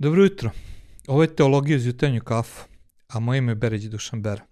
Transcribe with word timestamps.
Dobro 0.00 0.22
jutro. 0.22 0.50
Ovo 1.08 1.22
je 1.22 1.36
Teologija 1.36 1.76
uz 1.76 1.86
jutarnju 1.86 2.20
kafu, 2.20 2.68
a 3.08 3.20
moje 3.20 3.38
ime 3.38 3.52
je 3.52 3.56
Beređi 3.56 3.88
Dušanbera, 3.88 4.42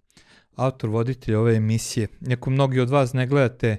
autor, 0.56 0.90
voditelj 0.90 1.34
ove 1.34 1.56
emisije. 1.56 2.08
Neko 2.20 2.50
mnogi 2.50 2.80
od 2.80 2.90
vas 2.90 3.12
ne 3.12 3.26
gledate 3.26 3.76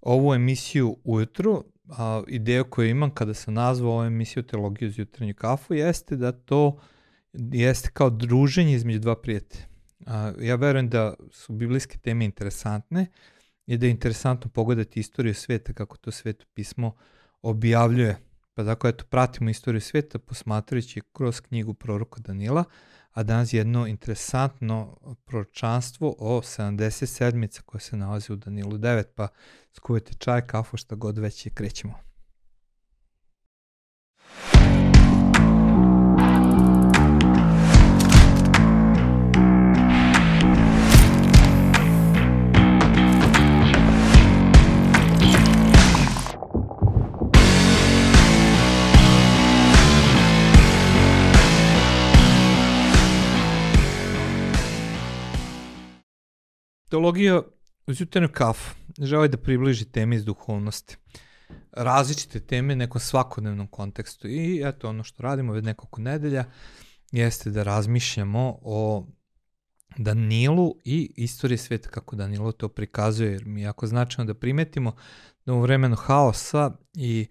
ovu 0.00 0.34
emisiju 0.34 0.96
ujutru, 1.04 1.64
a 1.88 2.22
ideja 2.28 2.64
koju 2.64 2.88
imam 2.88 3.10
kada 3.10 3.34
sam 3.34 3.54
nazvao 3.54 3.92
ovu 3.92 4.04
emisiju 4.04 4.42
Teologija 4.42 4.88
uz 4.88 4.98
jutarnju 4.98 5.34
kafu 5.34 5.74
jeste 5.74 6.16
da 6.16 6.32
to 6.32 6.80
jeste 7.32 7.90
kao 7.92 8.10
druženje 8.10 8.74
između 8.74 8.98
dva 8.98 9.16
prijatelja. 9.16 9.64
A, 10.06 10.32
ja 10.40 10.54
verujem 10.56 10.88
da 10.88 11.14
su 11.30 11.52
biblijske 11.52 11.98
teme 11.98 12.24
interesantne 12.24 13.06
i 13.66 13.76
da 13.76 13.86
je 13.86 13.90
interesantno 13.90 14.50
pogledati 14.50 15.00
istoriju 15.00 15.34
sveta, 15.34 15.72
kako 15.72 15.96
to 15.96 16.10
sveto 16.10 16.44
pismo 16.54 16.94
objavljuje 17.42 18.16
Pa 18.54 18.62
dakle, 18.62 18.90
eto, 18.90 19.04
pratimo 19.10 19.50
istoriju 19.50 19.80
sveta 19.80 20.18
posmatrajući 20.18 21.00
kroz 21.12 21.40
knjigu 21.40 21.74
proroka 21.74 22.20
Danila, 22.20 22.64
a 23.12 23.22
danas 23.22 23.52
jedno 23.52 23.86
interesantno 23.86 24.96
proročanstvo 25.24 26.14
o 26.18 26.40
70 26.42 27.06
sedmica 27.06 27.62
koje 27.66 27.80
se 27.80 27.96
nalazi 27.96 28.32
u 28.32 28.36
Danilu 28.36 28.78
9, 28.78 29.04
pa 29.14 29.28
skuvajte 29.72 30.14
čaj, 30.18 30.46
kafu, 30.46 30.76
šta 30.76 30.94
god 30.94 31.18
već 31.18 31.46
je, 31.46 31.52
krećemo. 31.52 32.13
Teologija 56.94 57.42
uz 57.86 58.00
jutarnju 58.00 58.28
kafu 58.32 58.74
želi 58.98 59.28
da 59.28 59.36
približi 59.36 59.84
teme 59.84 60.16
iz 60.16 60.24
duhovnosti. 60.24 60.96
Različite 61.72 62.40
teme 62.40 62.76
nekom 62.76 63.00
svakodnevnom 63.00 63.66
kontekstu 63.66 64.28
i 64.28 64.62
eto 64.64 64.88
ono 64.88 65.02
što 65.04 65.22
radimo 65.22 65.52
već 65.52 65.64
nekoliko 65.64 66.00
nedelja 66.00 66.44
jeste 67.12 67.50
da 67.50 67.62
razmišljamo 67.62 68.58
o 68.62 69.06
Danilu 69.96 70.76
i 70.84 71.12
istoriji 71.16 71.58
sveta 71.58 71.88
kako 71.88 72.16
Danilo 72.16 72.52
to 72.52 72.68
prikazuje, 72.68 73.32
jer 73.32 73.44
mi 73.44 73.60
je 73.60 73.64
jako 73.64 73.86
značajno 73.86 74.32
da 74.32 74.38
primetimo 74.38 74.96
da 75.46 75.52
u 75.52 75.60
vremenu 75.60 75.96
haosa 75.96 76.70
i 76.92 77.26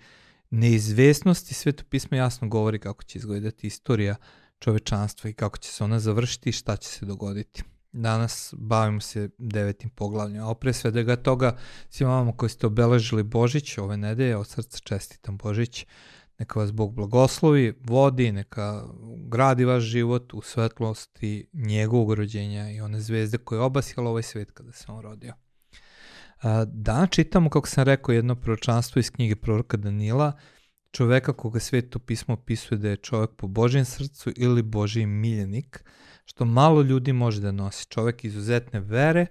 neizvesnosti 0.50 1.54
sveto 1.54 1.84
pismo 1.90 2.18
jasno 2.18 2.48
govori 2.48 2.80
kako 2.80 3.04
će 3.04 3.20
izgledati 3.20 3.68
istorija 3.68 4.16
čovečanstva 4.60 5.30
i 5.30 5.34
kako 5.34 5.58
će 5.58 5.72
se 5.72 5.84
ona 5.84 6.00
završiti 6.00 6.50
i 6.50 6.54
šta 6.54 6.78
će 6.78 6.90
se 6.90 7.06
dogoditi. 7.06 7.64
Danas 7.94 8.54
bavimo 8.58 9.00
se 9.00 9.30
devetim 9.38 9.90
poglavljem, 9.90 10.44
a 10.44 10.54
pre 10.54 10.74
svega 10.74 11.16
toga 11.16 11.58
svima 11.90 12.12
vama 12.12 12.38
koji 12.38 12.50
ste 12.50 12.68
obeležili 12.68 13.24
Božić 13.24 13.78
ove 13.78 13.98
nedelje, 13.98 14.38
od 14.38 14.48
srca 14.48 14.80
čestitam 14.84 15.38
Božić, 15.38 15.86
neka 16.40 16.60
vas 16.60 16.72
Bog 16.72 16.94
blagoslovi, 16.94 17.74
vodi, 17.84 18.32
neka 18.32 18.84
gradi 19.28 19.66
vaš 19.66 19.84
život 19.84 20.34
u 20.34 20.42
svetlosti 20.42 21.50
njegovog 21.54 22.14
rođenja 22.14 22.70
i 22.70 22.82
one 22.82 23.02
zvezde 23.02 23.38
koje 23.38 23.58
je 23.58 23.64
obasjala 23.64 24.10
ovaj 24.10 24.24
svet 24.24 24.52
kada 24.52 24.72
se 24.72 24.86
on 24.88 25.02
rodio. 25.02 25.34
Danas 26.66 27.10
čitamo, 27.10 27.50
kako 27.50 27.68
sam 27.68 27.84
rekao, 27.84 28.14
jedno 28.14 28.36
proročanstvo 28.36 29.00
iz 29.00 29.12
knjige 29.12 29.36
proroka 29.36 29.78
Danila, 29.78 30.32
čoveka 30.92 31.34
koga 31.34 31.60
sveto 31.60 32.00
pismo 32.00 32.34
opisuje 32.34 32.78
da 32.78 32.90
je 32.90 32.98
čovek 32.98 33.30
po 33.38 33.48
Božijem 33.48 33.86
srcu 33.86 34.32
ili 34.36 34.62
Božiji 34.62 35.06
miljenik, 35.06 35.84
što 36.26 36.46
malo 36.46 36.82
ljudi 36.82 37.14
može 37.14 37.42
da 37.42 37.52
nosi. 37.52 37.86
Čovek 37.90 38.24
izuzetne 38.24 38.80
vere, 38.80 39.26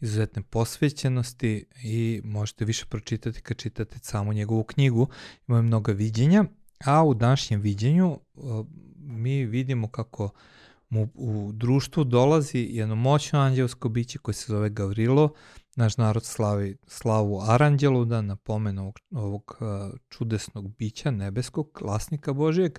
izuzetne 0.00 0.42
posvećenosti 0.42 1.64
i 1.82 2.20
možete 2.24 2.64
više 2.64 2.86
pročitati 2.86 3.40
kad 3.40 3.56
čitate 3.56 3.98
samo 4.02 4.32
njegovu 4.32 4.64
knjigu. 4.64 5.08
Ima 5.48 5.62
mnoga 5.62 5.92
viđenja, 5.92 6.44
a 6.84 7.04
u 7.04 7.14
današnjem 7.14 7.60
viđenju 7.60 8.20
mi 8.96 9.44
vidimo 9.44 9.88
kako 9.88 10.30
mu 10.88 11.08
u 11.14 11.50
društvu 11.52 12.04
dolazi 12.04 12.68
jedno 12.70 12.94
moćno 12.94 13.40
anđelsko 13.40 13.88
biće 13.88 14.18
koje 14.18 14.34
se 14.34 14.52
zove 14.52 14.70
Gavrilo, 14.70 15.34
naš 15.76 15.96
narod 15.96 16.24
slavi 16.24 16.76
slavu 16.86 17.40
Aranđelu 17.40 18.04
da 18.04 18.22
na 18.22 18.36
pomen 18.36 18.78
ovog, 18.78 18.98
ovog 19.10 19.58
čudesnog 20.08 20.76
bića 20.76 21.10
nebeskog, 21.10 21.70
glasnika 21.80 22.32
Božijeg, 22.32 22.78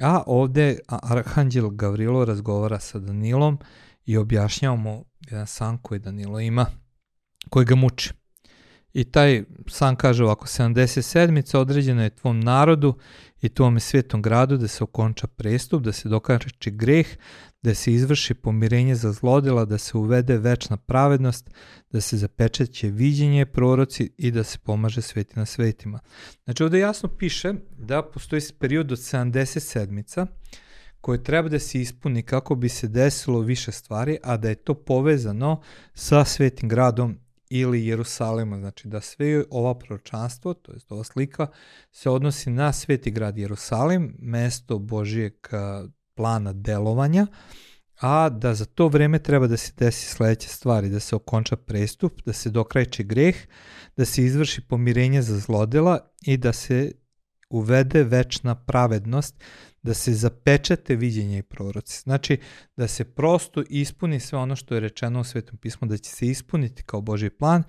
A 0.00 0.22
ovde 0.26 0.78
Arhanđel 0.86 1.68
Gavrilo 1.70 2.24
razgovara 2.24 2.80
sa 2.80 2.98
Danilom 2.98 3.58
i 4.06 4.16
objašnjava 4.16 4.76
mu 4.76 5.04
jedan 5.30 5.46
san 5.46 5.78
koji 5.78 6.00
Danilo 6.00 6.40
ima, 6.40 6.66
koji 7.50 7.66
ga 7.66 7.74
muči. 7.74 8.12
I 8.92 9.04
taj 9.04 9.44
san 9.68 9.96
kaže 9.96 10.24
ovako, 10.24 10.46
77. 10.46 11.56
određena 11.56 12.02
je 12.02 12.16
tvom 12.16 12.40
narodu 12.40 12.94
i 13.40 13.48
tvome 13.48 13.80
svetom 13.80 14.22
gradu 14.22 14.56
da 14.56 14.68
se 14.68 14.84
okonča 14.84 15.26
prestup, 15.26 15.82
da 15.82 15.92
se 15.92 16.08
dokače 16.08 16.70
greh, 16.70 17.06
da 17.62 17.74
se 17.74 17.92
izvrši 17.92 18.34
pomirenje 18.34 18.94
za 18.94 19.12
zlodela, 19.12 19.64
da 19.64 19.78
se 19.78 19.96
uvede 19.96 20.38
večna 20.38 20.76
pravednost, 20.76 21.50
da 21.90 22.00
se 22.00 22.16
zapečeće 22.16 22.88
viđenje 22.88 23.46
proroci 23.46 24.10
i 24.18 24.30
da 24.30 24.44
se 24.44 24.58
pomaže 24.58 25.02
sveti 25.02 25.38
na 25.38 25.46
svetima. 25.46 26.00
Znači 26.44 26.62
ovde 26.62 26.78
jasno 26.78 27.08
piše 27.08 27.54
da 27.78 28.02
postoji 28.02 28.42
period 28.58 28.92
od 28.92 28.98
70 28.98 29.58
sedmica 29.58 30.26
koje 31.00 31.24
treba 31.24 31.48
da 31.48 31.58
se 31.58 31.80
ispuni 31.80 32.22
kako 32.22 32.54
bi 32.54 32.68
se 32.68 32.88
desilo 32.88 33.40
više 33.40 33.72
stvari, 33.72 34.18
a 34.22 34.36
da 34.36 34.48
je 34.48 34.54
to 34.54 34.74
povezano 34.74 35.60
sa 35.94 36.24
svetim 36.24 36.68
gradom 36.68 37.18
ili 37.50 37.86
Jerusalima, 37.86 38.58
znači 38.58 38.88
da 38.88 39.00
sve 39.00 39.44
ova 39.50 39.78
proročanstvo, 39.78 40.54
to 40.54 40.72
je 40.72 40.78
ova 40.88 41.04
slika, 41.04 41.46
se 41.90 42.10
odnosi 42.10 42.50
na 42.50 42.72
sveti 42.72 43.10
grad 43.10 43.38
Jerusalim, 43.38 44.16
mesto 44.18 44.78
Božijeg 44.78 45.34
plana 46.14 46.52
delovanja, 46.52 47.26
a 48.00 48.28
da 48.28 48.54
za 48.54 48.64
to 48.64 48.88
vreme 48.88 49.18
treba 49.18 49.46
da 49.46 49.56
se 49.56 49.72
desi 49.76 50.06
sledeće 50.06 50.48
stvari, 50.48 50.88
da 50.88 51.00
se 51.00 51.16
okonča 51.16 51.56
prestup, 51.56 52.22
da 52.26 52.32
se 52.32 52.50
dokrajče 52.50 53.02
greh, 53.02 53.36
da 53.96 54.04
se 54.04 54.24
izvrši 54.24 54.60
pomirenje 54.60 55.22
za 55.22 55.38
zlodela 55.38 55.98
i 56.22 56.36
da 56.36 56.52
se 56.52 56.92
uvede 57.50 58.02
večna 58.04 58.54
pravednost, 58.54 59.44
da 59.82 59.94
se 59.94 60.14
zapečate 60.14 60.96
viđenja 60.96 61.38
i 61.38 61.42
proroci. 61.42 62.00
Znači, 62.00 62.40
da 62.76 62.88
se 62.88 63.04
prosto 63.04 63.62
ispuni 63.68 64.20
sve 64.20 64.38
ono 64.38 64.56
što 64.56 64.74
je 64.74 64.80
rečeno 64.80 65.20
u 65.20 65.24
Svetom 65.24 65.58
pismu, 65.58 65.88
da 65.88 65.96
će 65.96 66.10
se 66.10 66.26
ispuniti 66.26 66.82
kao 66.82 67.00
Boži 67.00 67.30
plan 67.30 67.62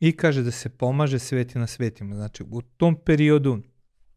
i 0.00 0.16
kaže 0.16 0.42
da 0.42 0.50
se 0.50 0.68
pomaže 0.68 1.18
sveti 1.18 1.58
na 1.58 1.66
svetima. 1.66 2.14
Znači, 2.14 2.44
u 2.50 2.62
tom 2.62 2.96
periodu 3.04 3.62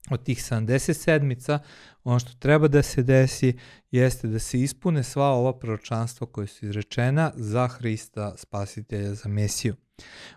od 0.10 0.24
tih 0.24 0.38
70 0.38 0.94
sedmica, 0.94 1.60
ono 2.04 2.20
što 2.20 2.34
treba 2.40 2.68
da 2.68 2.82
se 2.82 3.04
desi 3.04 3.58
jeste 3.92 4.28
da 4.28 4.40
se 4.40 4.60
ispune 4.60 5.04
sva 5.04 5.26
ova 5.26 5.60
proročanstva 5.60 6.28
koje 6.28 6.48
su 6.48 6.66
izrečena 6.66 7.32
za 7.36 7.68
Hrista, 7.68 8.34
spasitelja, 8.38 9.14
za 9.14 9.30
Mesiju. 9.30 9.76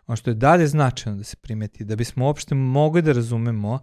Ono 0.07 0.17
što 0.17 0.31
je 0.31 0.35
dalje 0.35 0.67
značajno 0.67 1.19
da 1.19 1.25
se 1.25 1.37
primeti, 1.37 1.85
da 1.85 1.97
bismo 1.97 2.25
uopšte 2.25 2.55
mogli 2.55 3.03
da 3.03 3.13
razumemo 3.13 3.79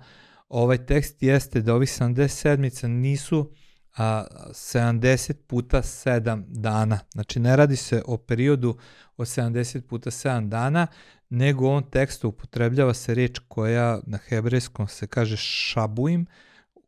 ovaj 0.49 0.85
tekst 0.85 1.23
jeste 1.23 1.61
da 1.61 1.75
ovih 1.75 1.89
70 1.89 2.27
sedmica 2.27 2.87
nisu 2.87 3.51
a, 3.97 4.25
70 4.49 5.33
puta 5.47 5.81
7 5.81 6.43
dana. 6.47 6.99
Znači 7.13 7.39
ne 7.39 7.55
radi 7.55 7.75
se 7.75 8.01
o 8.05 8.17
periodu 8.17 8.77
od 9.17 9.27
70 9.27 9.81
puta 9.81 10.11
7 10.11 10.49
dana, 10.49 10.87
nego 11.29 11.65
u 11.65 11.67
ovom 11.67 11.83
tekstu 11.83 12.27
upotrebljava 12.27 12.93
se 12.93 13.15
reč 13.15 13.39
koja 13.47 13.99
na 14.05 14.17
hebrejskom 14.17 14.87
se 14.87 15.07
kaže 15.07 15.37
šabuim, 15.37 16.25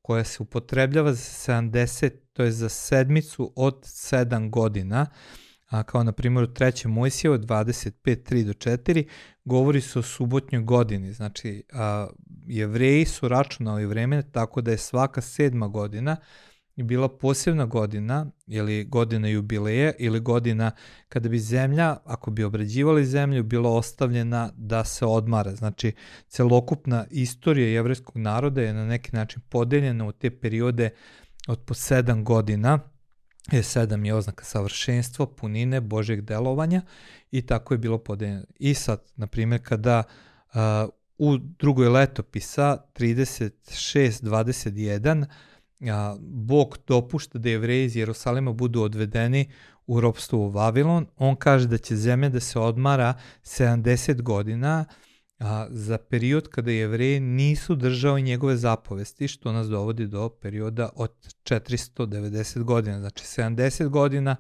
koja 0.02 0.24
se 0.24 0.44
upotrebljava 0.44 1.14
za 1.14 1.54
70, 1.54 2.12
to 2.34 2.44
je 2.44 2.52
za 2.52 2.70
sedmicu 2.70 3.54
od 3.56 3.84
7 3.84 4.50
godina, 4.50 5.06
a 5.70 5.84
kao 5.84 6.04
na 6.04 6.12
primjer 6.12 6.44
u 6.44 6.48
3. 6.48 6.88
Mojsijevo 6.88 7.38
25.3 7.38 8.44
do 8.44 8.54
4 8.54 9.08
govori 9.46 9.82
se 9.82 10.00
o 10.00 10.02
subotnjoj 10.02 10.62
godini, 10.62 11.14
znači 11.14 11.64
a, 11.74 12.08
jevreji 12.48 13.06
su 13.06 13.28
računali 13.28 13.86
vreme 13.86 14.22
tako 14.32 14.62
da 14.62 14.72
je 14.72 14.78
svaka 14.78 15.22
sedma 15.22 15.68
godina 15.68 16.18
bila 16.84 17.10
posebna 17.10 17.66
godina 17.66 18.26
ili 18.48 18.84
godina 18.84 19.28
jubileja 19.28 19.92
ili 20.00 20.20
godina 20.20 20.72
kada 21.10 21.30
bi 21.30 21.40
zemlja, 21.40 21.98
ako 22.06 22.32
bi 22.32 22.44
obrađivali 22.44 23.06
zemlju, 23.06 23.44
bila 23.44 23.70
ostavljena 23.70 24.52
da 24.58 24.84
se 24.84 25.06
odmara. 25.06 25.56
Znači, 25.56 25.92
celokupna 26.28 27.06
istorija 27.12 27.68
jevreskog 27.68 28.18
naroda 28.18 28.62
je 28.62 28.74
na 28.74 28.86
neki 28.86 29.16
način 29.16 29.42
podeljena 29.50 30.08
u 30.08 30.12
te 30.12 30.30
periode 30.30 30.90
od 31.48 31.60
po 31.66 31.74
sedam 31.74 32.24
godina, 32.24 32.80
je 33.52 33.64
sedam 33.64 34.06
je 34.06 34.14
oznaka 34.14 34.46
savršenstva, 34.46 35.28
punine, 35.28 35.82
Božeg 35.82 36.22
delovanja 36.22 36.82
i 37.32 37.42
tako 37.42 37.74
je 37.74 37.78
bilo 37.78 37.98
podeljeno. 37.98 38.44
I 38.60 38.74
sad, 38.74 39.02
na 39.16 39.28
primjer, 39.28 39.62
kada 39.64 40.04
uh, 40.54 40.60
u 41.18 41.38
drugoj 41.38 41.90
letopisa 41.90 42.78
36.21 42.94 45.26
a, 45.82 46.16
Bog 46.22 46.78
dopušta 46.88 47.40
da 47.40 47.50
jevreji 47.50 47.86
iz 47.86 47.96
Jerusalima 47.96 48.54
budu 48.54 48.82
odvedeni 48.82 49.52
u 49.88 50.02
ropstvo 50.02 50.40
u 50.40 50.50
Vavilon. 50.50 51.08
On 51.18 51.36
kaže 51.36 51.68
da 51.68 51.78
će 51.78 51.96
zemlja 51.96 52.30
da 52.30 52.40
se 52.40 52.60
odmara 52.60 53.14
70 53.44 54.22
godina 54.22 54.86
a, 55.40 55.68
za 55.70 55.98
period 55.98 56.48
kada 56.48 56.72
jevreji 56.72 57.20
nisu 57.20 57.76
držali 57.76 58.22
njegove 58.22 58.58
zapovesti, 58.58 59.28
što 59.28 59.52
nas 59.52 59.68
dovodi 59.68 60.08
do 60.08 60.30
perioda 60.30 60.90
od 60.96 61.12
490 61.44 62.64
godina. 62.64 63.00
Znači 63.00 63.24
70 63.24 63.88
godina 63.88 64.36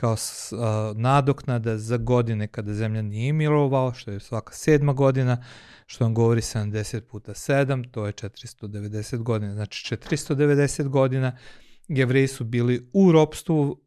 kao 0.00 0.16
s, 0.16 0.52
nadoknada 0.94 1.78
za 1.78 1.96
godine 1.96 2.46
kada 2.46 2.74
zemlja 2.74 3.02
nije 3.02 3.32
mirovao, 3.32 3.94
što 3.94 4.10
je 4.10 4.20
svaka 4.20 4.52
sedma 4.52 4.92
godina, 4.92 5.44
što 5.86 6.04
vam 6.04 6.14
govori 6.14 6.40
70 6.40 7.00
puta 7.00 7.34
7, 7.34 7.90
to 7.90 8.06
je 8.06 8.12
490 8.12 9.16
godina. 9.16 9.54
Znači 9.54 9.96
490 9.96 10.88
godina 10.88 11.36
jevreji 11.88 12.28
su 12.28 12.44
bili 12.44 12.90
u 12.92 13.12
ropstvu, 13.12 13.80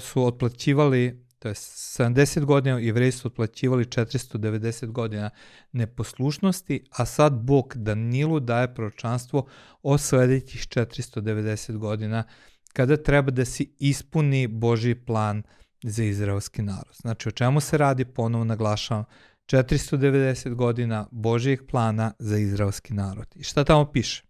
su 0.00 0.26
otplaćivali, 0.26 1.26
to 1.38 1.48
je 1.48 1.54
70 1.54 2.44
godina, 2.44 2.78
jevreji 2.78 3.12
su 3.12 3.28
otplaćivali 3.28 3.84
490 3.84 4.86
godina 4.86 5.30
neposlušnosti, 5.72 6.84
a 6.90 7.06
sad 7.06 7.32
Bog 7.32 7.72
Danilu 7.76 8.40
daje 8.40 8.74
proročanstvo 8.74 9.46
o 9.82 9.98
sledećih 9.98 10.60
490 10.60 11.76
godina 11.76 12.24
kada 12.72 12.96
treba 12.96 13.30
da 13.30 13.44
se 13.44 13.64
ispuni 13.78 14.46
Božji 14.46 14.94
plan 14.94 15.42
za 15.82 16.04
izraelski 16.04 16.62
narod. 16.62 16.94
Znači 17.00 17.28
o 17.28 17.32
čemu 17.32 17.60
se 17.60 17.78
radi, 17.78 18.04
ponovo 18.04 18.44
naglašavam, 18.44 19.04
490 19.46 20.54
godina 20.54 21.06
Božijeg 21.10 21.66
plana 21.66 22.12
za 22.18 22.38
izraelski 22.38 22.94
narod. 22.94 23.26
I 23.34 23.42
šta 23.42 23.64
tamo 23.64 23.92
piše? 23.92 24.24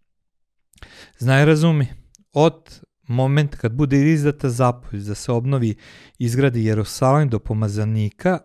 Znaj 1.17 1.45
razumi, 1.45 1.87
od 2.33 2.81
moment 3.07 3.55
kad 3.55 3.71
bude 3.71 4.11
izdata 4.11 4.49
zapovjed 4.49 5.03
da 5.03 5.15
se 5.15 5.31
obnovi 5.31 5.75
izgradi 6.17 6.65
Jerusalim 6.65 7.29
do 7.29 7.39
pomazanika, 7.39 8.39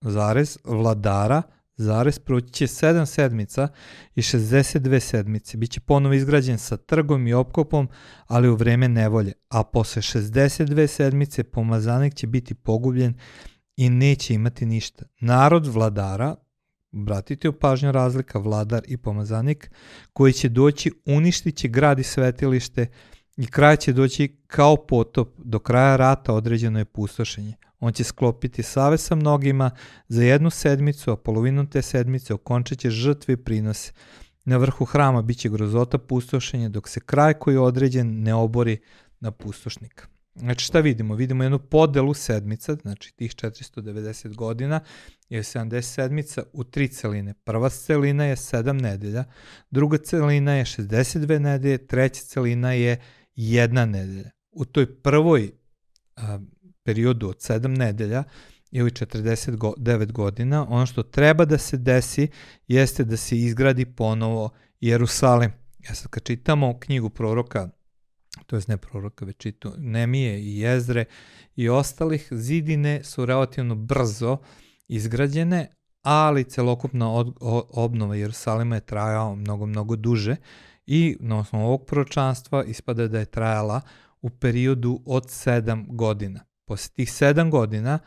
zarez, 0.00 0.58
vladara, 0.64 1.42
zarez, 1.76 2.18
proći 2.18 2.52
će 2.52 2.66
7 2.66 3.06
sedmica 3.06 3.68
i 4.14 4.22
62 4.22 5.00
sedmice. 5.00 5.56
Biće 5.56 5.80
ponovo 5.80 6.14
izgrađen 6.14 6.58
sa 6.58 6.76
trgom 6.76 7.26
i 7.26 7.34
opkopom, 7.34 7.88
ali 8.26 8.48
u 8.48 8.56
vreme 8.56 8.88
nevolje. 8.88 9.32
A 9.48 9.64
posle 9.64 10.02
62 10.02 10.86
sedmice 10.86 11.44
pomazanik 11.44 12.14
će 12.14 12.26
biti 12.26 12.54
pogubljen 12.54 13.14
i 13.76 13.90
neće 13.90 14.34
imati 14.34 14.66
ništa. 14.66 15.04
Narod 15.20 15.66
vladara, 15.66 16.34
bratite 16.92 17.52
pažnju 17.52 17.92
razlika 17.92 18.38
vladar 18.38 18.82
i 18.86 18.96
pomazanik, 18.96 19.70
koji 20.12 20.32
će 20.32 20.48
doći 20.48 20.92
uništit 21.06 21.56
će 21.56 21.68
grad 21.68 21.98
i 21.98 22.02
svetilište 22.02 22.86
i 23.36 23.46
kraj 23.46 23.76
će 23.76 23.92
doći 23.92 24.36
kao 24.46 24.76
potop, 24.76 25.28
do 25.44 25.58
kraja 25.58 25.96
rata 25.96 26.32
određeno 26.32 26.78
je 26.78 26.84
pustošenje. 26.84 27.54
On 27.80 27.92
će 27.92 28.04
sklopiti 28.04 28.62
save 28.62 28.98
sa 28.98 29.14
mnogima 29.14 29.70
za 30.08 30.22
jednu 30.22 30.50
sedmicu, 30.50 31.10
a 31.10 31.16
polovinu 31.16 31.70
te 31.70 31.82
sedmice 31.82 32.34
okončat 32.34 32.78
će 32.78 32.90
žrtve 32.90 33.34
i 33.34 33.36
prinose. 33.36 33.92
Na 34.44 34.56
vrhu 34.56 34.84
hrama 34.84 35.22
biće 35.22 35.48
grozota 35.48 35.98
pustošenja, 35.98 36.68
dok 36.68 36.88
se 36.88 37.00
kraj 37.00 37.34
koji 37.34 37.54
je 37.54 37.60
određen 37.60 38.22
ne 38.22 38.34
obori 38.34 38.78
na 39.20 39.30
pustošnika. 39.30 40.06
Znači 40.36 40.64
šta 40.64 40.80
vidimo? 40.80 41.14
Vidimo 41.14 41.42
jednu 41.42 41.58
podelu 41.58 42.14
sedmica, 42.14 42.74
znači 42.74 43.14
tih 43.16 43.30
490 43.30 44.34
godina 44.34 44.80
je 45.28 45.42
70 45.42 45.80
sedmica 45.80 46.42
u 46.52 46.64
tri 46.64 46.88
celine. 46.88 47.34
Prva 47.34 47.68
celina 47.68 48.24
je 48.24 48.36
7 48.36 48.82
nedelja, 48.82 49.24
druga 49.70 49.98
celina 49.98 50.54
je 50.54 50.64
62 50.64 51.38
nedelje, 51.38 51.86
treća 51.86 52.22
celina 52.22 52.72
je 52.72 53.00
jedna 53.34 53.86
nedelja. 53.86 54.30
U 54.52 54.64
toj 54.64 55.02
prvoj 55.02 55.50
a, 56.16 56.38
periodu 56.86 57.28
od 57.28 57.36
7 57.36 57.78
nedelja 57.78 58.24
ili 58.70 58.90
49 58.90 60.12
godina, 60.12 60.66
ono 60.68 60.86
što 60.86 61.02
treba 61.02 61.44
da 61.44 61.58
se 61.58 61.76
desi 61.76 62.28
jeste 62.68 63.04
da 63.04 63.16
se 63.16 63.38
izgradi 63.38 63.84
ponovo 63.84 64.50
Jerusalim. 64.80 65.52
Ja 65.88 65.94
sad 65.94 66.10
kad 66.10 66.22
čitamo 66.22 66.78
knjigu 66.78 67.10
proroka 67.10 67.68
to 68.46 68.56
je 68.56 68.62
ne 68.68 68.76
proroka, 68.76 69.24
već 69.24 69.36
čitu 69.36 69.72
Nemije 69.78 70.40
i 70.40 70.58
Jezre 70.58 71.04
i 71.56 71.68
ostalih, 71.68 72.28
zidine 72.30 73.04
su 73.04 73.26
relativno 73.26 73.74
brzo 73.74 74.38
izgrađene, 74.88 75.68
ali 76.02 76.44
celokupna 76.44 77.12
od, 77.12 77.36
obnova 77.70 78.16
Jerusalima 78.16 78.74
je 78.74 78.80
trajala 78.80 79.34
mnogo, 79.34 79.66
mnogo 79.66 79.96
duže 79.96 80.36
i 80.86 81.16
na 81.20 81.38
osnovu 81.38 81.64
ovog 81.64 81.86
proročanstva 81.86 82.64
ispada 82.64 83.08
da 83.08 83.18
je 83.18 83.24
trajala 83.24 83.80
u 84.22 84.30
periodu 84.30 85.02
od 85.06 85.24
7 85.24 85.86
godina. 85.88 86.40
Posle 86.66 86.94
tih 86.94 87.08
7 87.08 87.50
godina, 87.50 87.98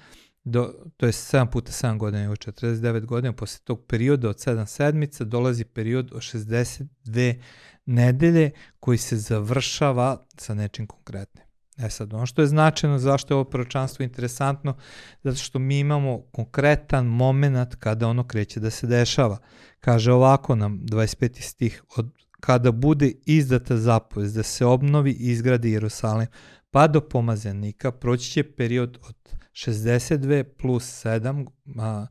do, 0.44 0.74
to 0.98 1.06
je 1.06 1.12
7 1.12 1.52
puta 1.52 1.72
7 1.72 1.98
godina, 1.98 2.24
ili 2.24 2.36
49 2.36 3.06
godina, 3.06 3.34
posle 3.34 3.60
tog 3.64 3.86
perioda 3.88 4.30
od 4.30 4.36
7 4.36 4.66
sedmica 4.66 5.24
dolazi 5.24 5.66
period 5.66 6.12
od 6.14 6.22
62 6.22 7.42
nedelje 7.86 8.52
koji 8.80 8.98
se 8.98 9.18
završava 9.18 10.26
sa 10.38 10.54
nečim 10.54 10.88
konkretnim. 10.88 11.46
E 11.78 11.90
sad, 11.90 12.14
ono 12.14 12.26
što 12.26 12.42
je 12.42 12.48
značajno, 12.48 13.00
zašto 13.00 13.34
je 13.34 13.36
ovo 13.36 13.44
proročanstvo 13.44 14.04
interesantno, 14.04 14.78
zato 15.24 15.38
što 15.38 15.60
mi 15.60 15.80
imamo 15.80 16.22
konkretan 16.32 17.06
moment 17.06 17.76
kada 17.76 18.08
ono 18.08 18.28
kreće 18.28 18.60
da 18.60 18.70
se 18.70 18.88
dešava. 18.88 19.38
Kaže 19.80 20.12
ovako 20.12 20.56
nam 20.56 20.80
25. 20.80 21.42
stih, 21.42 21.84
od 21.98 22.12
kada 22.40 22.72
bude 22.72 23.12
izdata 23.26 23.78
zapovest 23.78 24.36
da 24.36 24.44
se 24.44 24.66
obnovi 24.66 25.12
i 25.12 25.32
izgradi 25.32 25.72
Jerusalim, 25.72 26.28
pa 26.72 26.88
do 26.88 27.02
pomazanika 27.02 27.92
proći 27.92 28.32
će 28.32 28.44
period 28.52 28.98
od 29.02 29.16
62 29.52 30.44
plus 30.44 31.06
7 31.06 31.48
a, 31.80 32.08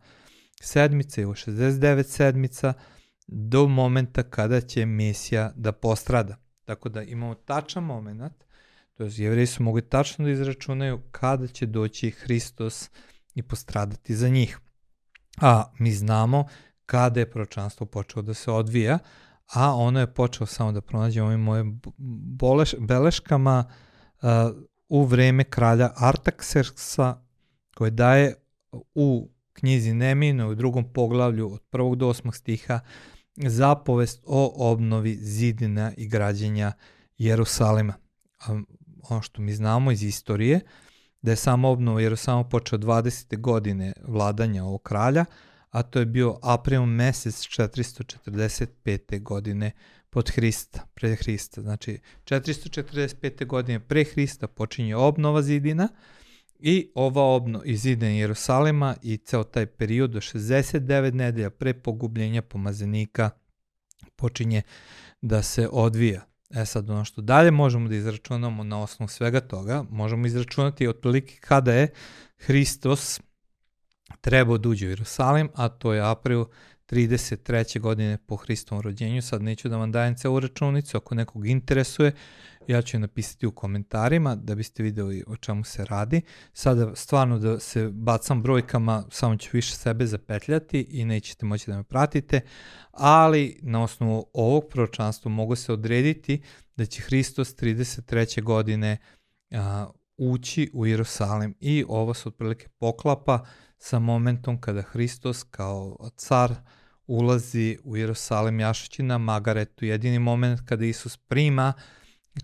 sedmice 0.60 1.22
ili 1.22 1.32
69 1.32 2.02
sedmica, 2.02 2.72
do 3.26 3.68
momenta 3.68 4.22
kada 4.22 4.60
će 4.60 4.86
Mesija 4.86 5.52
da 5.56 5.72
postrada. 5.72 6.36
Tako 6.64 6.88
da 6.88 7.02
imamo 7.02 7.34
tačan 7.34 7.84
moment, 7.84 8.32
to 8.94 9.04
je 9.04 9.10
jevreji 9.16 9.46
su 9.46 9.62
mogli 9.62 9.82
tačno 9.88 10.24
da 10.24 10.30
izračunaju 10.30 11.00
kada 11.10 11.46
će 11.46 11.66
doći 11.66 12.10
Hristos 12.10 12.90
i 13.34 13.42
postradati 13.42 14.16
za 14.16 14.28
njih. 14.28 14.58
A 15.40 15.72
mi 15.78 15.92
znamo 15.92 16.46
kada 16.86 17.20
je 17.20 17.30
proročanstvo 17.30 17.86
počelo 17.86 18.22
da 18.22 18.34
se 18.34 18.50
odvija, 18.50 18.98
a 19.54 19.74
ono 19.74 20.00
je 20.00 20.14
počelo 20.14 20.46
samo 20.46 20.72
da 20.72 20.80
pronađemo 20.80 21.26
ovim 21.26 21.40
mojim 21.40 21.80
boleš, 22.38 22.74
beleškama 22.78 23.64
u 24.88 25.04
vreme 25.04 25.44
kralja 25.44 25.90
Artaxerxa 25.96 27.14
koje 27.74 27.90
daje 27.90 28.34
u 28.94 29.28
knjizi 29.52 29.94
Nemino 29.94 30.48
u 30.48 30.54
drugom 30.54 30.92
poglavlju 30.92 31.52
od 31.52 31.60
prvog 31.70 31.96
do 31.96 32.08
osmog 32.08 32.36
stiha 32.36 32.80
zapovest 33.36 34.22
o 34.26 34.70
obnovi 34.72 35.14
zidina 35.14 35.92
i 35.96 36.08
građenja 36.08 36.72
Jerusalima. 37.18 37.94
Ono 39.08 39.22
što 39.22 39.42
mi 39.42 39.54
znamo 39.54 39.92
iz 39.92 40.02
istorije, 40.02 40.60
da 41.22 41.30
je 41.30 41.36
samo 41.36 41.68
obnova 41.68 42.00
Jerusalima 42.00 42.44
počeo 42.44 42.78
20. 42.78 43.40
godine 43.40 43.92
vladanja 44.06 44.64
ovog 44.64 44.82
kralja, 44.82 45.24
a 45.70 45.82
to 45.82 45.98
je 45.98 46.06
bio 46.06 46.38
april 46.42 46.86
mesec 46.86 47.34
445. 47.34 49.22
godine 49.22 49.70
pod 50.10 50.30
Hrista, 50.30 50.86
pre 50.94 51.16
Hrista. 51.16 51.62
Znači, 51.62 51.98
445. 52.24 53.46
godine 53.46 53.80
pre 53.80 54.04
Hrista 54.04 54.46
počinje 54.46 54.96
obnova 54.96 55.42
zidina, 55.42 55.88
I 56.60 56.90
ova 56.94 57.22
obno 57.22 57.62
iz 57.64 57.86
Iden 57.86 58.16
Jerusalima 58.16 58.96
i 59.02 59.16
ceo 59.16 59.44
taj 59.44 59.66
period 59.66 60.10
do 60.10 60.20
69 60.20 61.12
nedelja 61.12 61.50
pre 61.50 61.74
pogubljenja 61.74 62.42
pomazenika 62.42 63.30
počinje 64.16 64.62
da 65.20 65.42
se 65.42 65.68
odvija. 65.72 66.24
E 66.50 66.64
sad, 66.64 66.90
ono 66.90 67.04
što 67.04 67.22
dalje 67.22 67.50
možemo 67.50 67.88
da 67.88 67.94
izračunamo 67.94 68.64
na 68.64 68.82
osnovu 68.82 69.08
svega 69.08 69.40
toga, 69.40 69.84
možemo 69.90 70.26
izračunati 70.26 70.88
otprilike 70.88 71.36
kada 71.40 71.72
je 71.72 71.92
Hristos 72.36 73.20
trebao 74.20 74.58
da 74.58 74.68
uđe 74.68 74.86
u 74.86 74.90
Jerusalim, 74.90 75.48
a 75.54 75.68
to 75.68 75.92
je 75.92 76.10
april 76.10 76.44
33. 76.90 77.80
godine 77.80 78.18
po 78.26 78.36
Hristovom 78.36 78.82
rođenju. 78.82 79.22
Sad 79.22 79.42
neću 79.42 79.68
da 79.68 79.76
vam 79.76 79.92
dajem 79.92 80.16
celu 80.16 80.40
računicu, 80.40 80.96
ako 80.96 81.14
nekog 81.14 81.46
interesuje, 81.46 82.12
ja 82.66 82.82
ću 82.82 82.96
je 82.96 83.00
napisati 83.00 83.46
u 83.46 83.52
komentarima 83.52 84.34
da 84.34 84.54
biste 84.54 84.82
videli 84.82 85.24
o 85.26 85.36
čemu 85.36 85.64
se 85.64 85.84
radi. 85.84 86.22
Sada 86.52 86.94
stvarno 86.94 87.38
da 87.38 87.60
se 87.60 87.88
bacam 87.88 88.42
brojkama, 88.42 89.04
samo 89.10 89.36
ću 89.36 89.48
više 89.52 89.74
sebe 89.74 90.06
zapetljati 90.06 90.86
i 90.90 91.04
nećete 91.04 91.46
moći 91.46 91.70
da 91.70 91.76
me 91.76 91.82
pratite, 91.82 92.40
ali 92.90 93.58
na 93.62 93.82
osnovu 93.82 94.26
ovog 94.32 94.64
proročanstva 94.70 95.30
mogu 95.30 95.56
se 95.56 95.72
odrediti 95.72 96.42
da 96.76 96.86
će 96.86 97.02
Hristos 97.02 97.56
33. 97.56 98.42
godine 98.42 98.96
a, 99.50 99.86
ući 100.18 100.70
u 100.74 100.86
Jerusalim 100.86 101.54
i 101.60 101.84
ovo 101.88 102.14
se 102.14 102.28
otprilike 102.28 102.68
poklapa 102.68 103.44
sa 103.78 103.98
momentom 103.98 104.60
kada 104.60 104.82
Hristos 104.82 105.42
kao 105.42 105.96
car 106.16 106.54
ulazi 107.06 107.78
u 107.84 107.96
Jerusalim 107.96 108.60
jašući 108.60 109.02
na 109.02 109.18
Magaretu. 109.18 109.84
Jedini 109.84 110.18
moment 110.18 110.60
kada 110.64 110.84
Isus 110.84 111.16
prima 111.16 111.72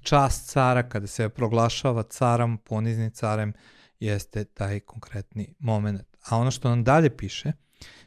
čast 0.02 0.50
cara, 0.50 0.88
kada 0.88 1.06
se 1.06 1.28
proglašava 1.28 2.02
caram, 2.02 2.58
ponizni 2.58 3.10
carem, 3.10 3.52
jeste 4.00 4.44
taj 4.44 4.80
konkretni 4.80 5.54
moment. 5.58 6.02
A 6.28 6.36
ono 6.36 6.50
što 6.50 6.68
nam 6.68 6.84
dalje 6.84 7.16
piše, 7.16 7.52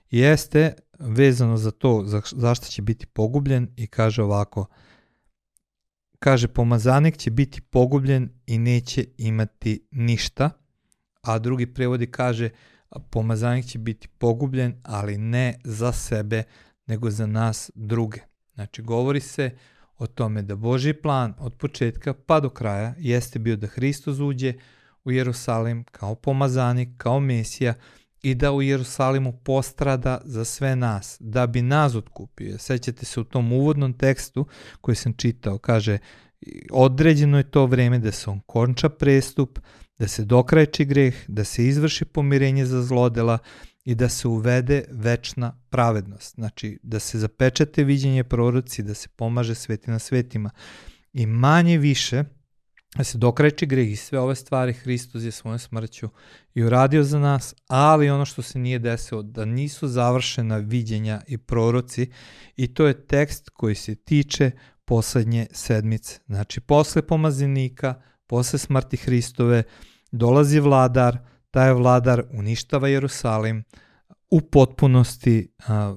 jeste 0.10 0.74
vezano 1.00 1.58
za 1.58 1.72
to 1.72 2.04
za, 2.06 2.22
zašto 2.32 2.66
će 2.66 2.82
biti 2.82 3.06
pogubljen 3.06 3.70
i 3.76 3.88
kaže 3.88 4.24
ovako, 4.24 4.66
kaže 6.20 6.48
pomazanik 6.48 7.18
će 7.18 7.32
biti 7.32 7.62
pogubljen 7.62 8.30
i 8.46 8.58
neće 8.58 9.06
imati 9.18 9.88
ništa, 9.92 10.50
a 11.22 11.40
drugi 11.40 11.74
prevodi 11.74 12.12
kaže 12.12 12.50
pomazanik 13.10 13.66
će 13.66 13.80
biti 13.80 14.08
pogubljen, 14.08 14.82
ali 14.84 15.18
ne 15.18 15.60
za 15.64 15.92
sebe, 15.92 16.44
nego 16.86 17.10
za 17.10 17.26
nas 17.26 17.72
druge. 17.76 18.20
Znači, 18.54 18.82
govori 18.82 19.20
se 19.20 19.58
o 19.98 20.08
tome 20.08 20.42
da 20.42 20.56
Boži 20.56 20.94
plan 20.94 21.34
od 21.40 21.56
početka 21.58 22.14
pa 22.14 22.40
do 22.40 22.50
kraja 22.50 22.96
jeste 22.98 23.40
bio 23.40 23.56
da 23.56 23.68
Hristos 23.68 24.20
uđe 24.20 24.54
u 25.04 25.12
Jerusalim 25.12 25.84
kao 25.84 26.16
pomazanik, 26.16 26.90
kao 26.98 27.20
Mesija 27.20 27.74
i 28.30 28.36
da 28.36 28.52
u 28.52 28.62
Jerusalimu 28.62 29.34
postrada 29.44 30.22
za 30.26 30.46
sve 30.46 30.76
nas, 30.76 31.18
da 31.20 31.48
bi 31.48 31.62
nas 31.62 31.96
otkupio. 31.96 32.58
Sećate 32.58 33.06
se 33.06 33.20
u 33.20 33.24
tom 33.24 33.52
uvodnom 33.52 33.94
tekstu 33.94 34.46
koji 34.82 34.96
sam 34.96 35.14
čitao, 35.14 35.58
kaže 35.58 35.98
određeno 36.72 37.38
je 37.38 37.52
to 37.52 37.66
vreme 37.66 38.00
da 38.00 38.12
se 38.12 38.30
on 38.30 38.40
konča 38.46 38.90
prestup, 38.90 39.60
da 40.00 40.08
se 40.08 40.26
dokrajči 40.26 40.86
greh, 40.86 41.16
da 41.28 41.44
se 41.44 41.68
izvrši 41.68 42.06
pomirenje 42.06 42.66
za 42.66 42.84
zlodela 42.84 43.38
i 43.86 43.96
da 43.96 44.10
se 44.10 44.28
uvede 44.28 44.84
večna 44.92 45.60
pravednost. 45.70 46.36
Znači, 46.36 46.80
da 46.84 47.00
se 47.00 47.20
zapečate 47.20 47.84
viđenje 47.84 48.24
proroci, 48.24 48.84
da 48.84 48.94
se 48.94 49.10
pomaže 49.16 49.56
sveti 49.56 49.92
na 49.92 50.00
svetima. 50.00 50.50
I 51.14 51.26
manje 51.26 51.78
više, 51.78 52.24
da 52.98 53.04
se 53.04 53.18
dokrajči 53.18 53.66
greh 53.66 53.92
i 53.92 53.96
sve 53.96 54.20
ove 54.20 54.36
stvari 54.36 54.74
Hristos 54.74 55.24
je 55.24 55.32
svojom 55.32 55.60
smrću 55.60 56.10
i 56.54 56.63
uradio 56.63 57.04
za 57.04 57.20
nas, 57.20 57.56
ali 57.68 58.10
ono 58.10 58.25
što 58.25 58.42
se 58.42 58.60
nije 58.60 58.80
desilo, 58.80 59.24
da 59.24 59.46
nisu 59.46 59.88
završena 59.88 60.58
viđenja 60.58 61.22
i 61.27 61.38
proroci 61.38 62.12
i 62.56 62.74
to 62.74 62.88
je 62.88 63.08
tekst 63.08 63.50
koji 63.50 63.75
se 63.75 63.96
tiče 63.96 64.51
poslednje 64.86 65.48
sedmice. 65.51 66.20
Znači, 66.25 66.60
posle 66.60 67.01
pomazenika, 67.01 68.01
posle 68.27 68.60
smrti 68.60 68.98
Hristove, 68.98 69.63
dolazi 70.12 70.60
vladar, 70.60 71.18
taj 71.51 71.74
vladar 71.74 72.24
uništava 72.32 72.88
Jerusalim 72.88 73.63
u 74.30 74.42
potpunosti. 74.42 75.51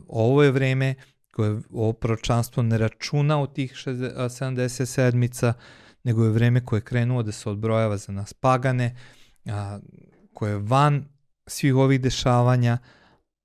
Ovo 0.09 0.43
je 0.43 0.51
vreme 0.51 0.95
koje 1.33 1.61
ovo 1.71 1.93
proročanstvo 1.93 2.63
ne 2.63 2.79
računa 2.79 3.41
od 3.41 3.55
tih 3.55 3.73
70 3.73 4.85
sedmica, 4.85 5.53
nego 6.05 6.25
je 6.25 6.31
vreme 6.31 6.65
koje 6.65 6.79
je 6.79 6.85
krenuo 6.85 7.23
da 7.23 7.33
se 7.33 7.51
odbrojava 7.51 7.97
za 7.97 8.13
nas 8.13 8.33
pagane, 8.33 8.97
koje 10.35 10.51
je 10.51 10.59
van 10.59 11.05
svih 11.47 11.75
ovih 11.75 12.01
dešavanja, 12.01 12.79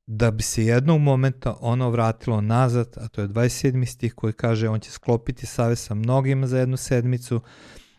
da 0.07 0.31
bi 0.31 0.43
se 0.43 0.65
jednog 0.65 1.01
momenta 1.01 1.57
ono 1.59 1.89
vratilo 1.89 2.41
nazad, 2.41 2.97
a 2.97 3.07
to 3.07 3.21
je 3.21 3.27
27. 3.27 3.85
stih 3.85 4.13
koji 4.13 4.33
kaže 4.33 4.69
on 4.69 4.79
će 4.79 4.91
sklopiti 4.91 5.45
save 5.45 5.75
sa 5.75 5.93
mnogima 5.93 6.47
za 6.47 6.59
jednu 6.59 6.77
sedmicu, 6.77 7.41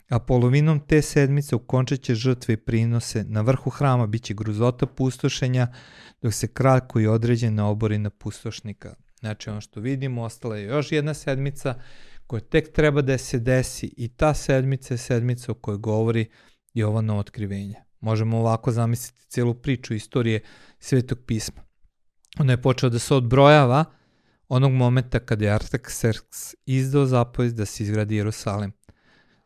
a 0.08 0.18
polovinom 0.18 0.80
te 0.80 1.02
sedmice 1.02 1.56
ukončat 1.56 2.00
će 2.00 2.14
žrtve 2.14 2.54
i 2.54 2.56
prinose, 2.56 3.25
na 3.25 3.40
vrhu 3.40 3.70
hrama 3.70 4.06
biće 4.06 4.34
gruzota 4.34 4.86
pustošenja, 4.86 5.68
dok 6.22 6.34
se 6.34 6.48
kralj 6.48 6.80
koji 6.88 7.06
određen 7.06 7.54
na 7.54 7.68
obori 7.68 7.98
na 7.98 8.10
pustošnika. 8.10 8.94
Znači 9.20 9.50
ono 9.50 9.60
što 9.60 9.80
vidimo, 9.80 10.22
ostala 10.22 10.56
je 10.56 10.64
još 10.64 10.92
jedna 10.92 11.14
sedmica 11.14 11.75
koja 12.26 12.40
tek 12.40 12.73
treba 12.73 13.02
da 13.02 13.18
se 13.18 13.38
desi 13.38 13.95
i 13.97 14.09
ta 14.09 14.35
sedmica 14.35 14.95
je 14.95 14.99
sedmica 14.99 15.52
o 15.52 15.54
kojoj 15.54 15.78
govori 15.78 16.26
Jovano 16.75 17.18
otkrivenje. 17.18 17.75
Možemo 18.00 18.38
ovako 18.38 18.73
zamisliti 18.73 19.26
cijelu 19.28 19.54
priču 19.54 19.95
istorije 19.95 20.40
Svetog 20.78 21.18
pisma. 21.26 21.62
Ona 22.38 22.52
je 22.52 22.62
počela 22.62 22.90
da 22.90 22.99
se 22.99 23.14
odbrojava 23.14 23.85
onog 24.49 24.73
momenta 24.73 25.18
kada 25.18 25.45
je 25.45 25.59
Artaxerxes 25.59 26.54
izdao 26.66 27.06
zapovest 27.06 27.56
da 27.56 27.66
se 27.66 27.83
izgradi 27.83 28.16
Jerusalim 28.16 28.73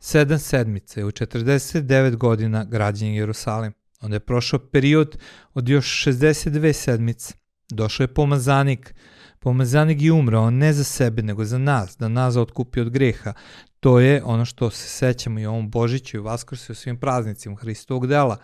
sedam 0.01 0.39
sedmice, 0.39 1.05
u 1.05 1.11
49 1.11 2.17
godina 2.17 2.65
građen 2.65 3.15
Jerusalim. 3.15 3.73
Onda 4.01 4.17
je 4.17 4.21
prošao 4.21 4.59
period 4.59 5.19
od 5.55 5.69
još 5.69 6.05
62 6.07 6.73
sedmice. 6.73 7.35
Došao 7.71 8.05
je 8.05 8.15
pomazanik. 8.15 8.95
Pomazanik 9.43 10.03
je 10.03 10.13
umrao 10.13 10.51
ne 10.51 10.73
za 10.73 10.85
sebe, 10.85 11.23
nego 11.23 11.45
za 11.45 11.59
nas, 11.59 11.97
da 11.97 12.09
nas 12.09 12.37
otkupi 12.37 12.81
od 12.81 12.91
greha. 12.91 13.33
To 13.81 14.01
je 14.01 14.23
ono 14.25 14.45
što 14.45 14.71
se 14.71 14.89
sećamo 14.89 15.41
i 15.41 15.47
ovom 15.47 15.71
Božiću 15.71 16.17
i 16.17 16.21
Vaskrsu 16.21 16.73
i 16.73 16.75
svim 16.75 16.97
praznicima 17.01 17.57
Hristovog 17.57 18.07
dela. 18.07 18.37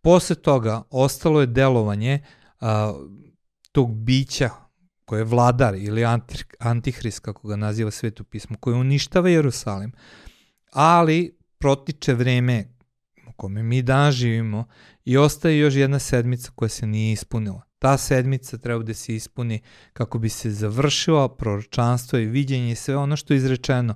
Posle 0.00 0.36
toga 0.36 0.82
ostalo 0.90 1.40
je 1.40 1.46
delovanje 1.46 2.24
a, 2.60 2.94
tog 3.72 3.94
bića 3.94 4.50
koje 5.04 5.20
je 5.20 5.24
vladar 5.24 5.74
ili 5.74 6.04
antihrist, 6.58 7.20
kako 7.20 7.48
ga 7.48 7.56
naziva 7.56 7.90
sveto 7.90 8.24
pismo, 8.24 8.56
koje 8.56 8.76
uništava 8.76 9.28
Jerusalim 9.28 9.92
ali 10.72 11.38
protiče 11.58 12.14
vreme 12.14 12.64
u 13.28 13.32
kome 13.32 13.62
mi 13.62 13.82
danas 13.82 14.14
živimo 14.14 14.64
i 15.04 15.16
ostaje 15.16 15.58
još 15.58 15.74
jedna 15.74 15.98
sedmica 15.98 16.50
koja 16.54 16.68
se 16.68 16.86
nije 16.86 17.12
ispunila. 17.12 17.69
Ta 17.80 17.96
sedmica 17.96 18.58
treba 18.58 18.84
da 18.84 18.94
se 18.94 19.14
ispuni 19.14 19.60
kako 19.92 20.18
bi 20.18 20.28
se 20.28 20.50
završilo 20.50 21.28
proročanstvo 21.28 22.18
i 22.18 22.26
viđenje 22.26 22.72
i 22.72 22.74
sve 22.74 22.96
ono 22.96 23.16
što 23.16 23.34
je 23.34 23.36
izrečeno. 23.36 23.94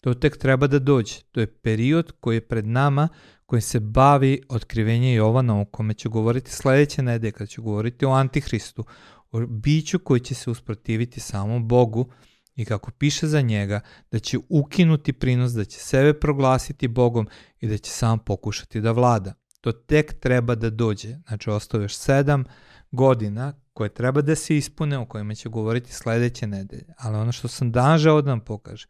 To 0.00 0.14
tek 0.14 0.36
treba 0.36 0.66
da 0.66 0.78
dođe. 0.78 1.14
To 1.30 1.40
je 1.40 1.46
period 1.46 2.12
koji 2.20 2.36
je 2.36 2.48
pred 2.48 2.66
nama, 2.66 3.08
koji 3.46 3.62
se 3.62 3.80
bavi 3.80 4.42
otkrivenje 4.48 5.14
Jovana, 5.14 5.60
o 5.60 5.64
kome 5.64 5.94
ću 5.94 6.10
govoriti 6.10 6.50
sledeće 6.50 7.02
nedelje, 7.02 7.32
kad 7.32 7.48
ću 7.48 7.62
govoriti 7.62 8.04
o 8.04 8.10
Antihristu, 8.10 8.84
o 9.30 9.46
biću 9.46 9.98
koji 9.98 10.20
će 10.20 10.34
se 10.34 10.50
usprotiviti 10.50 11.20
samom 11.20 11.68
Bogu, 11.68 12.12
i 12.56 12.64
kako 12.64 12.90
piše 12.90 13.26
za 13.26 13.40
njega 13.40 13.80
da 14.10 14.18
će 14.18 14.38
ukinuti 14.48 15.12
prinos, 15.12 15.52
da 15.52 15.64
će 15.64 15.78
sebe 15.78 16.14
proglasiti 16.14 16.88
Bogom 16.88 17.28
i 17.60 17.68
da 17.68 17.78
će 17.78 17.90
sam 17.90 18.18
pokušati 18.18 18.80
da 18.80 18.92
vlada. 18.92 19.34
To 19.60 19.72
tek 19.72 20.20
treba 20.20 20.54
da 20.54 20.70
dođe. 20.70 21.16
Znači, 21.28 21.50
ostao 21.50 21.80
još 21.80 21.94
sedam 21.94 22.44
godina 22.92 23.52
koje 23.72 23.94
treba 23.94 24.22
da 24.22 24.34
se 24.34 24.56
ispune, 24.56 24.98
o 24.98 25.06
kojima 25.06 25.34
će 25.34 25.48
govoriti 25.48 25.92
sledeće 25.92 26.46
nedelje. 26.46 26.94
Ali 26.98 27.16
ono 27.16 27.32
što 27.32 27.48
sam 27.48 27.72
dan 27.72 27.98
žao 27.98 28.22
da 28.22 28.30
vam 28.30 28.40
pokaže, 28.40 28.86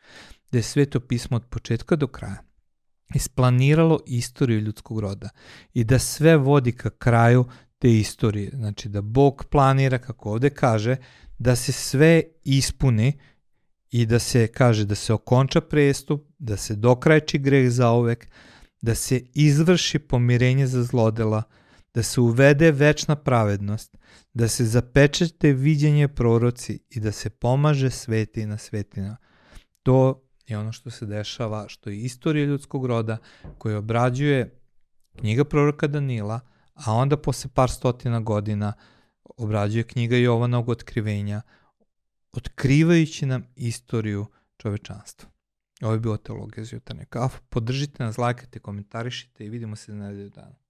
da 0.53 0.59
je 0.59 0.63
sveto 0.63 1.01
pismo 1.01 1.37
od 1.37 1.45
početka 1.51 1.97
do 1.97 2.07
kraja 2.07 2.53
isplaniralo 3.15 4.01
istoriju 4.07 4.61
ljudskog 4.61 5.01
roda 5.01 5.29
i 5.75 5.85
da 5.85 5.99
sve 5.99 6.37
vodi 6.37 6.73
ka 6.73 6.91
kraju 6.91 7.45
te 7.79 7.99
istorije. 7.99 8.51
Znači 8.55 8.89
da 8.89 9.01
Bog 9.01 9.45
planira, 9.51 9.99
kako 9.99 10.31
ovde 10.31 10.51
kaže, 10.51 10.97
da 11.39 11.57
se 11.57 11.73
sve 11.73 12.23
ispuni 12.45 13.19
i 13.91 14.07
da 14.07 14.19
se 14.19 14.47
kaže 14.47 14.85
da 14.85 14.95
se 14.95 15.13
okonča 15.13 15.61
prestup, 15.61 16.27
da 16.39 16.57
se 16.57 16.75
dokrajči 16.77 17.39
greh 17.39 17.71
zaovek, 17.71 18.29
da 18.83 18.95
se 18.95 19.21
izvrši 19.35 19.99
pomirenje 19.99 20.67
za 20.67 20.83
zlodela, 20.83 21.43
da 21.43 21.62
se 22.03 22.21
uvede 22.21 22.71
večna 22.71 23.17
pravednost, 23.17 23.97
da 24.35 24.49
se 24.49 24.65
zapečete 24.65 25.53
viđenje 25.53 26.09
proroci 26.09 26.79
i 26.91 27.01
da 27.01 27.13
se 27.13 27.31
pomaže 27.31 27.91
sveti 27.91 28.47
na 28.47 28.59
svetina. 28.59 29.17
To 29.83 30.23
je 30.47 30.59
ono 30.59 30.73
što 30.73 30.91
se 30.91 31.07
dešava, 31.07 31.69
što 31.69 31.91
je 31.91 32.01
istorija 32.01 32.47
ljudskog 32.47 32.87
roda 32.87 33.19
koja 33.59 33.79
obrađuje 33.79 34.59
knjiga 35.17 35.45
proroka 35.45 35.87
Danila, 35.87 36.41
a 36.75 36.93
onda 36.93 37.17
posle 37.17 37.51
par 37.55 37.71
stotina 37.71 38.21
godina 38.21 38.73
obrađuje 39.37 39.83
knjiga 39.83 40.17
Jovanog 40.17 40.69
otkrivenja, 40.69 41.43
otkrivajući 42.33 43.27
nam 43.27 43.45
istoriju 43.57 44.27
čovečanstva. 44.57 45.29
Ovo 45.83 45.93
je 45.93 46.01
bilo 46.01 46.17
Teologija 46.17 46.65
za 46.65 46.77
jutarnje 46.77 47.05
kafu. 47.05 47.41
Podržite 47.49 48.05
nas, 48.05 48.19
lajkajte, 48.19 48.59
komentarišite 48.59 49.47
i 49.47 49.49
vidimo 49.49 49.77
se 49.77 49.93
za 49.93 49.99
nedelju 49.99 50.31
dana. 50.31 50.62